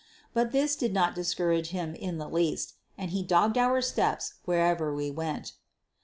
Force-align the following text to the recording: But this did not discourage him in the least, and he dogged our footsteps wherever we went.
But 0.33 0.51
this 0.51 0.75
did 0.75 0.95
not 0.95 1.13
discourage 1.13 1.67
him 1.67 1.93
in 1.93 2.17
the 2.17 2.27
least, 2.27 2.73
and 2.97 3.11
he 3.11 3.21
dogged 3.21 3.55
our 3.59 3.79
footsteps 3.83 4.33
wherever 4.45 4.91
we 4.91 5.11
went. 5.11 5.53